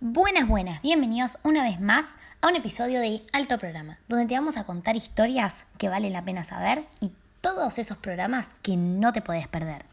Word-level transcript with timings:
Buenas, 0.00 0.46
buenas, 0.46 0.80
bienvenidos 0.80 1.40
una 1.42 1.64
vez 1.64 1.80
más 1.80 2.18
a 2.40 2.46
un 2.46 2.54
episodio 2.54 3.00
de 3.00 3.26
Alto 3.32 3.58
Programa, 3.58 3.98
donde 4.08 4.26
te 4.26 4.34
vamos 4.34 4.56
a 4.56 4.62
contar 4.62 4.94
historias 4.94 5.64
que 5.76 5.88
valen 5.88 6.12
la 6.12 6.24
pena 6.24 6.44
saber 6.44 6.84
y 7.00 7.10
todos 7.40 7.80
esos 7.80 7.96
programas 7.96 8.50
que 8.62 8.76
no 8.76 9.12
te 9.12 9.22
puedes 9.22 9.48
perder. 9.48 9.86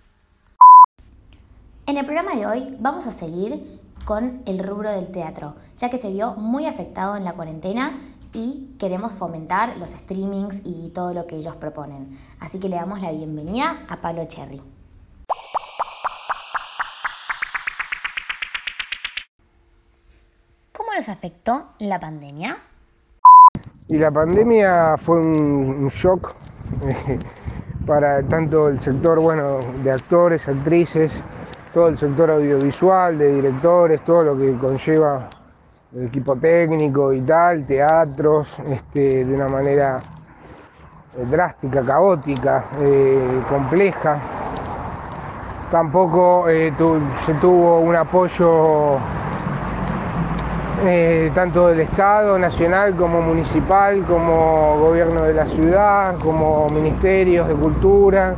En 1.87 1.97
el 1.97 2.05
programa 2.05 2.35
de 2.35 2.45
hoy 2.45 2.77
vamos 2.79 3.07
a 3.07 3.11
seguir 3.11 3.81
con 4.05 4.43
el 4.45 4.59
rubro 4.59 4.91
del 4.91 5.07
teatro, 5.07 5.55
ya 5.75 5.89
que 5.89 5.97
se 5.97 6.11
vio 6.11 6.35
muy 6.35 6.67
afectado 6.67 7.17
en 7.17 7.23
la 7.23 7.33
cuarentena 7.33 7.99
y 8.31 8.75
queremos 8.77 9.13
fomentar 9.13 9.75
los 9.79 9.89
streamings 9.89 10.61
y 10.63 10.89
todo 10.89 11.15
lo 11.15 11.25
que 11.25 11.37
ellos 11.37 11.55
proponen. 11.55 12.15
Así 12.39 12.59
que 12.59 12.69
le 12.69 12.75
damos 12.75 13.01
la 13.01 13.11
bienvenida 13.11 13.83
a 13.89 14.01
Pablo 14.01 14.25
Cherry. 14.27 14.61
¿Cómo 20.95 21.01
los 21.01 21.09
afectó 21.09 21.71
la 21.79 21.99
pandemia? 21.99 22.55
Y 23.89 23.97
la 23.97 24.11
pandemia 24.11 24.95
fue 24.95 25.19
un 25.19 25.89
shock 25.89 26.33
eh, 26.85 27.19
para 27.85 28.23
tanto 28.23 28.69
el 28.69 28.79
sector 28.79 29.19
bueno, 29.19 29.59
de 29.83 29.91
actores, 29.91 30.47
actrices, 30.47 31.11
todo 31.73 31.89
el 31.89 31.97
sector 31.97 32.31
audiovisual, 32.31 33.17
de 33.17 33.33
directores, 33.33 34.05
todo 34.05 34.23
lo 34.23 34.37
que 34.37 34.55
conlleva 34.57 35.27
el 35.93 36.05
equipo 36.05 36.37
técnico 36.37 37.11
y 37.11 37.19
tal, 37.23 37.67
teatros, 37.67 38.47
este, 38.69 39.25
de 39.25 39.35
una 39.35 39.49
manera 39.49 39.99
eh, 41.17 41.25
drástica, 41.29 41.81
caótica, 41.81 42.67
eh, 42.79 43.43
compleja. 43.49 44.17
Tampoco 45.71 46.45
se 46.47 47.33
tuvo 47.41 47.81
un 47.81 47.97
apoyo 47.97 48.97
eh, 50.83 51.31
tanto 51.33 51.67
del 51.67 51.79
Estado, 51.79 52.37
nacional 52.37 52.95
como 52.95 53.21
municipal, 53.21 54.03
como 54.03 54.77
gobierno 54.79 55.23
de 55.23 55.33
la 55.33 55.47
ciudad, 55.47 56.15
como 56.19 56.69
ministerios 56.69 57.47
de 57.47 57.55
cultura. 57.55 58.35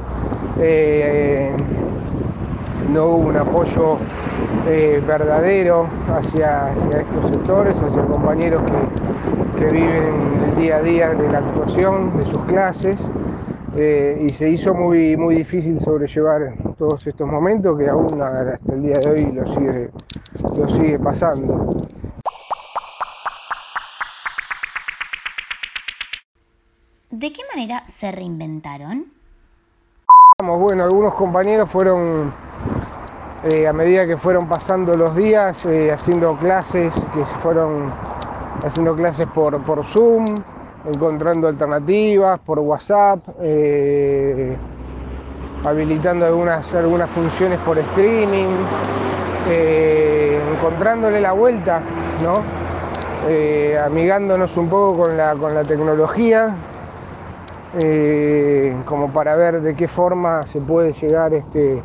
Eh, 0.60 1.52
no 2.94 3.06
hubo 3.06 3.30
un 3.30 3.38
apoyo 3.38 3.98
eh, 4.68 5.02
verdadero 5.06 5.88
hacia, 6.08 6.70
estos 7.00 7.32
sectores, 7.32 7.76
hacia 7.76 8.04
compañeros 8.04 8.62
que, 9.58 9.66
viven 9.66 10.44
el 10.50 10.56
día 10.56 10.78
a 10.78 10.82
día 10.82 11.10
de 11.10 11.30
la 11.30 11.40
actuación, 11.40 12.18
de 12.18 12.26
sus 12.28 12.44
clases. 12.44 13.00
y 13.76 14.30
se 14.30 14.50
hizo 14.50 14.74
muy, 14.74 15.18
muy 15.18 15.36
difícil 15.36 15.80
sobrellevar 15.80 16.54
todos 16.78 17.06
estos 17.06 17.28
momentos 17.28 17.78
que 17.78 17.90
aún 17.90 18.22
hasta 18.22 18.74
el 18.74 18.82
día 18.84 19.00
de 19.00 19.10
hoy 19.10 19.32
lo 19.32 19.44
lo 20.56 20.70
sigue 20.70 21.00
pasando. 21.00 21.88
¿De 27.20 27.34
qué 27.34 27.42
manera 27.52 27.82
se 27.88 28.12
reinventaron? 28.12 29.06
Bueno, 30.38 30.84
algunos 30.84 31.16
compañeros 31.16 31.68
fueron, 31.72 32.32
eh, 33.44 33.68
a 33.68 33.73
medida 33.73 34.06
que 34.06 34.18
fueron 34.18 34.48
pasando 34.48 34.96
los 34.96 35.16
días, 35.16 35.58
eh, 35.66 35.92
haciendo 35.92 36.38
clases, 36.38 36.94
que 36.94 37.26
se 37.26 37.36
fueron 37.42 37.92
haciendo 38.64 38.95
clases 38.95 39.28
por, 39.34 39.60
por 39.64 39.84
Zoom, 39.86 40.26
encontrando 40.86 41.48
alternativas, 41.48 42.40
por 42.42 42.60
WhatsApp, 42.60 43.28
eh, 43.42 44.56
habilitando 45.66 46.23
algunas, 46.23 46.72
algunas 46.72 47.10
funciones 47.10 47.58
por 47.62 47.84
screening, 47.84 48.56
encontrándole 50.54 51.20
la 51.20 51.32
vuelta, 51.32 51.82
¿no? 52.22 52.44
amigándonos 53.84 54.56
un 54.56 54.70
poco 54.70 55.06
con 55.06 55.17
la, 55.17 55.34
con 55.34 55.55
la 55.55 55.64
tecnología, 55.64 56.55
eh, 57.76 58.76
como 58.86 59.11
para 59.11 59.36
ver 59.36 59.61
de 59.61 59.76
qué 59.76 59.88
forma 59.88 60.48
se 60.48 60.61
puede 60.61 60.94
llegar 60.94 61.33
este, 61.33 61.82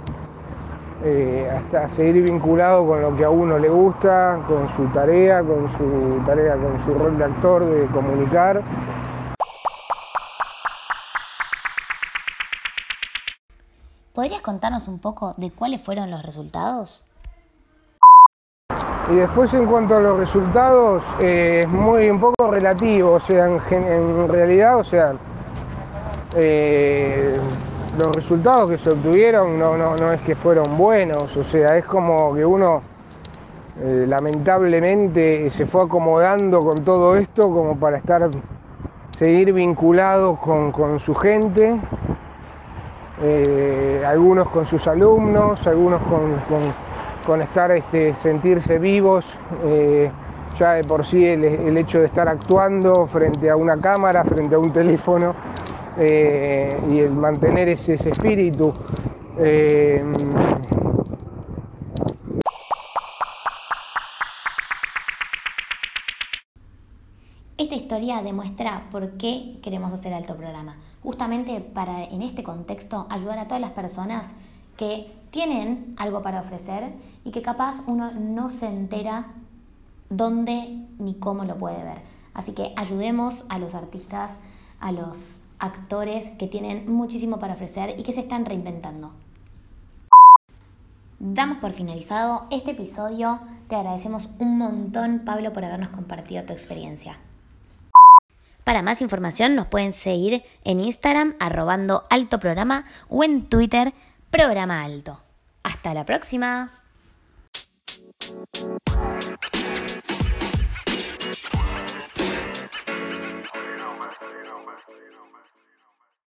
eh, 1.04 1.50
hasta 1.50 1.90
seguir 1.96 2.22
vinculado 2.22 2.86
con 2.86 3.02
lo 3.02 3.16
que 3.16 3.24
a 3.24 3.30
uno 3.30 3.58
le 3.58 3.68
gusta, 3.68 4.38
con 4.46 4.68
su 4.76 4.86
tarea, 4.92 5.42
con 5.42 5.68
su 5.72 6.22
tarea, 6.24 6.56
con 6.56 6.78
su 6.84 6.94
rol 6.96 7.18
de 7.18 7.24
actor, 7.24 7.64
de 7.64 7.86
comunicar. 7.86 8.62
¿Podrías 14.14 14.42
contarnos 14.42 14.86
un 14.86 15.00
poco 15.00 15.34
de 15.38 15.50
cuáles 15.50 15.82
fueron 15.82 16.10
los 16.10 16.22
resultados? 16.22 17.08
Y 19.10 19.16
después 19.16 19.52
en 19.54 19.66
cuanto 19.66 19.96
a 19.96 20.00
los 20.00 20.16
resultados, 20.16 21.02
eh, 21.20 21.62
es 21.64 21.68
muy 21.68 22.08
un 22.08 22.20
poco 22.20 22.50
relativo, 22.50 23.14
o 23.14 23.20
sea, 23.20 23.46
en 23.46 24.28
realidad, 24.28 24.78
o 24.78 24.84
sea, 24.84 25.14
eh, 26.34 27.36
los 27.98 28.16
resultados 28.16 28.70
que 28.70 28.78
se 28.78 28.90
obtuvieron 28.90 29.58
no, 29.58 29.76
no, 29.76 30.12
es 30.12 30.20
que 30.22 30.34
fueron 30.34 30.76
buenos, 30.78 31.36
o 31.36 31.44
sea, 31.44 31.76
es 31.76 31.84
como 31.84 32.34
que 32.34 32.44
uno 32.44 32.82
eh, 33.80 34.06
lamentablemente 34.08 35.50
se 35.50 35.66
fue 35.66 35.84
acomodando 35.84 36.64
con 36.64 36.84
todo 36.84 37.16
esto 37.16 37.52
como 37.52 37.76
para 37.76 37.98
estar, 37.98 38.30
seguir 39.18 39.52
vinculado 39.52 40.36
con, 40.36 41.00
su 41.00 41.14
gente, 41.14 41.78
eh, 43.22 44.02
algunos 44.06 44.48
con 44.48 44.66
sus 44.66 44.86
alumnos, 44.86 45.66
algunos 45.66 46.00
con, 47.26 47.42
estar, 47.42 47.70
este, 47.72 48.14
sentirse 48.14 48.78
vivos 48.78 49.36
ya 50.58 50.74
de 50.74 50.84
por 50.84 51.04
sí 51.06 51.24
el, 51.24 51.76
hecho 51.76 52.00
de 52.00 52.06
estar 52.06 52.28
actuando 52.28 53.06
frente 53.06 53.50
a 53.50 53.56
una 53.56 53.76
cámara, 53.78 54.24
frente 54.24 54.54
a 54.54 54.58
un 54.58 54.72
teléfono, 54.72 55.34
eh, 55.98 56.80
y 56.90 56.98
el 57.00 57.12
mantener 57.12 57.68
ese, 57.68 57.94
espíritu. 57.94 58.72
Eh, 59.38 60.02
esta 67.58 67.74
historia 67.74 68.22
demuestra 68.22 68.88
por 68.90 69.12
qué 69.12 69.58
queremos 69.62 69.92
hacer 69.92 70.14
alto 70.14 70.36
programa. 70.36 70.76
Justamente 71.02 71.60
para 71.60 72.04
en 72.04 72.22
este 72.22 72.42
contexto 72.42 73.06
ayudar 73.10 73.38
a 73.38 73.46
todas 73.46 73.60
las 73.60 73.72
personas 73.72 74.34
que 74.76 75.12
tienen 75.30 75.94
algo 75.96 76.22
para 76.22 76.40
ofrecer 76.40 76.92
y 77.24 77.30
que 77.30 77.42
capaz 77.42 77.82
uno 77.86 78.12
no 78.12 78.50
se 78.50 78.66
entera 78.66 79.26
dónde 80.10 80.86
ni 80.98 81.14
cómo 81.14 81.44
lo 81.44 81.56
puede 81.56 81.82
ver. 81.82 82.02
Así 82.34 82.52
que 82.52 82.72
ayudemos 82.76 83.44
a 83.48 83.58
los 83.58 83.74
artistas, 83.74 84.40
a 84.80 84.92
los 84.92 85.42
actores 85.62 86.28
que 86.38 86.48
tienen 86.48 86.92
muchísimo 86.92 87.38
para 87.38 87.54
ofrecer 87.54 87.94
y 87.98 88.02
que 88.02 88.12
se 88.12 88.20
están 88.20 88.44
reinventando. 88.44 89.12
Damos 91.18 91.58
por 91.58 91.72
finalizado 91.72 92.48
este 92.50 92.72
episodio. 92.72 93.40
Te 93.68 93.76
agradecemos 93.76 94.30
un 94.40 94.58
montón, 94.58 95.22
Pablo, 95.24 95.52
por 95.52 95.64
habernos 95.64 95.90
compartido 95.90 96.44
tu 96.44 96.52
experiencia. 96.52 97.16
Para 98.64 98.82
más 98.82 99.00
información 99.02 99.54
nos 99.54 99.66
pueden 99.66 99.92
seguir 99.92 100.42
en 100.64 100.80
Instagram 100.80 101.36
arrobando 101.38 102.02
alto 102.10 102.40
programa 102.40 102.84
o 103.08 103.22
en 103.22 103.48
Twitter 103.48 103.92
programa 104.30 104.82
alto. 104.82 105.20
Hasta 105.62 105.94
la 105.94 106.04
próxima. 106.04 106.72